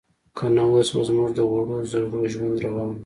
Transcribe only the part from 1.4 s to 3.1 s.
وړو زړو ژوند روان و.